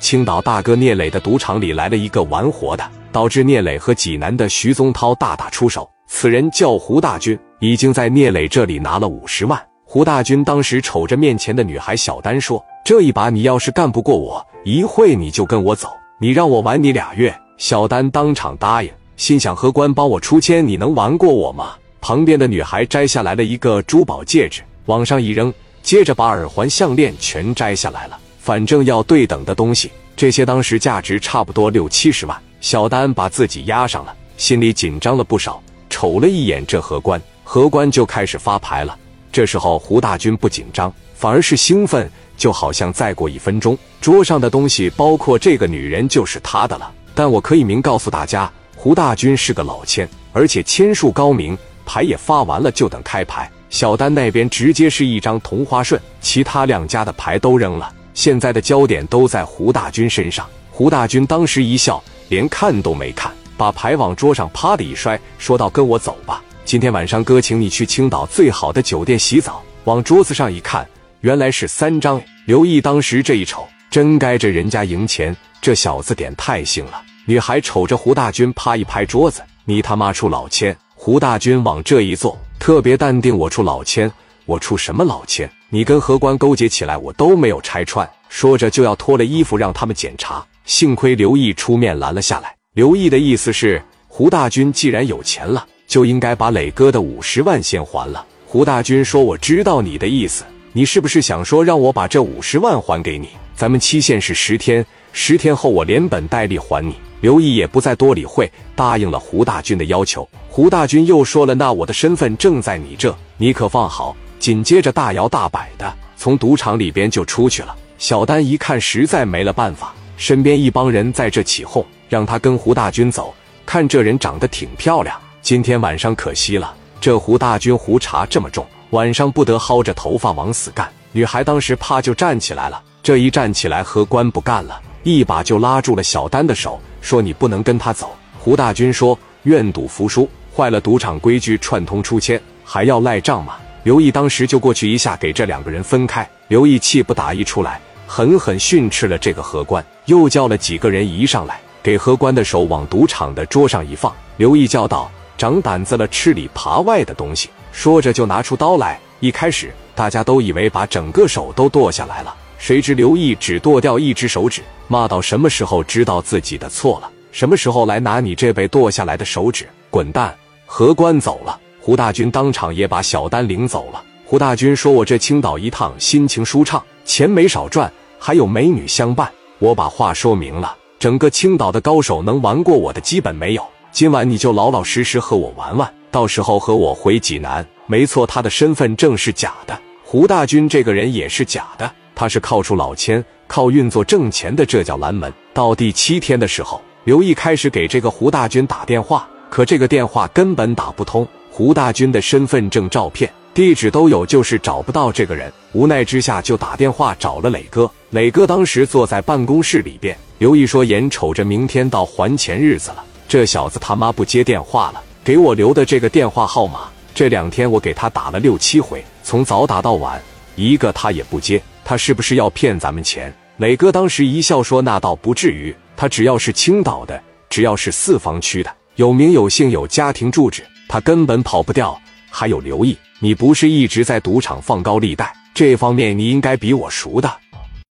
[0.00, 5.88] 青岛大哥聂磊的赌场里来了一个玩活的，导致聂磊和济南的徐宗涛大打出手。
[6.08, 9.62] 此人叫胡大军，已经在聂磊这里拿了五十万。
[9.84, 21.74] 胡大军当时瞅着面前的女孩小丹说：“这一把你要是干不过我，一会你就跟我走，你让我玩你俩月。”小丹当场答应，心想：何官帮我出千，你能玩过我吗？
[22.00, 28.18] 旁边的女孩摘下来了一个珠宝戒指，往上一扔，接着把耳环、项链全摘下来了。
[28.40, 32.36] 反正要对等的东西，这些当时价值差不多六七十万。
[32.60, 35.62] 小丹把自己压上了，心里紧张了不少。
[35.90, 38.96] 瞅了一眼这荷官，荷官就开始发牌了。
[39.30, 46.90] 这时候胡大军不紧张，反而是兴奋，就好像再过一分钟，桌上的东西，包括这个女人，就是他的了。
[47.14, 53.50] 但我可以明告诉大家，胡大军是个老千，而且签术高明，牌也发完了，就等开牌。
[53.68, 57.92] 小丹那边直接是一张同花顺，其他两家的牌都扔了。
[58.14, 60.46] 现在的焦点都在胡大军身上。
[60.70, 70.86] 胡大军当时一笑，连看都没看，把牌往桌上啪的一摔，说道：“跟我走吧，今天晚上哥请你去青岛最好的酒店洗澡。”往桌子上一看，
[71.20, 72.20] 原来是三张。
[72.46, 77.02] 刘毅当时这一瞅，真该着人家赢钱，这小子点太性了。
[77.26, 84.10] 女孩瞅着胡大军，啪一拍桌子：“你他妈出老千！”胡大军往这一坐，特别淡定：“我出老千，
[84.50, 85.48] 我出什么老千？
[85.68, 92.52] 你跟荷官勾结起来，我都没有拆穿。”说着就要脱了衣服让他们检查，幸亏刘毅出面拦了下来。
[92.74, 98.26] 刘毅的意思是，胡大军既然有钱了，就应该把磊哥的五十万先还了。
[98.44, 103.28] 胡大军说：“我知道你的意思，你是不是想说让我把这五十万还给你？
[103.54, 110.26] 咱们期限是十天，十天后我连本带利还你。”刘毅也不再多理会，答应了胡大军的要求。
[110.48, 117.76] 胡大军又说了：“那我的身份证在你这，你可放好。”紧接着大摇大摆的从赌场里边就出去了。
[117.98, 123.32] 小丹一看实在没了办法，身边一帮人在这起哄，让他跟胡大军走。
[123.66, 126.74] 看这人长得挺漂亮，今天晚上可惜了。
[127.00, 130.90] 这胡大军胡茬这么重，晚上不得薅着头发往死干。
[131.12, 136.80] 女孩当时啪就站起来了，这一站起来，荷官不干了，一把就拉住了小丹的手。
[137.02, 138.14] 说你不能跟他走。
[138.38, 146.28] 胡大军说：“愿赌服输，坏了赌场规矩，串通出千，还要赖账吗？”刘毅当时就过去一下给这两个人分开。
[146.48, 154.14] 刘毅气不打一处来，狠狠训斥了这个荷官，又叫了几个人移上来，给荷官的手往赌场的桌上一放。
[154.36, 158.98] 刘毅叫道：“长胆子了，吃里扒外的东西！”说着就拿出刀来。
[159.20, 162.34] 一开始大家都以为把整个手都剁下来了。
[162.58, 167.10] 谁知刘毅只剁掉一只手指，骂道：“什么时候知道自己的错了？
[167.32, 169.66] 什么时候来拿你这被剁下来的手指？
[169.88, 170.34] 滚蛋！”
[170.66, 174.02] 荷官走了，胡大军当场也把小丹领走了。
[174.24, 179.28] 胡大军说：“我这青岛一趟，心情舒畅，钱没少赚，还有美女相伴。
[179.58, 183.66] 我把话说明了，整个青岛的高手能玩过我的基本没有。
[183.90, 187.66] 今晚你就老老实实和我玩玩，到时候和我回济南。
[187.86, 195.32] 没错，他的身份证是假的，胡大军这个人也是假的。”他是靠出老千，靠运作挣钱的，这叫拦门。
[195.54, 201.26] 到第七天的时候，刘毅开始给这个胡大军打电话，可这个电话根本打不通。
[201.50, 205.52] 胡大军的身份证、照片、地址都有，就是找不到这个人。
[205.72, 207.90] 无奈之下，就打电话找了磊哥。
[208.10, 210.16] 磊哥当时坐在办公室里边。
[210.38, 220.20] 刘毅说：“眼瞅着明天到还钱日子了，这小子他妈不接电话了，给我留的这个电话号码，这两天我给他打了六七回，从早打到晚，
[220.56, 223.34] 一个他也不接。”他是不是要骗咱们钱？
[223.56, 231.96] 磊哥当时一笑说：“那倒不至于，他只要是青岛的，只要是四方区的，有名有姓有家庭住址，他根本跑不掉。
[232.28, 237.32] 还有刘毅，你不是一直在赌场放高利贷，这方面你应该比我熟的。”